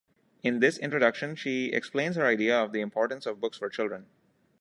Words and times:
In 0.41 0.61
this 0.61 0.79
introduction, 0.79 1.35
she 1.35 1.71
explains 1.71 2.15
her 2.15 2.25
idea 2.25 2.57
of 2.57 2.71
the 2.71 2.81
importance 2.81 3.27
of 3.27 3.39
books 3.39 3.59
for 3.59 3.69
children. 3.69 4.07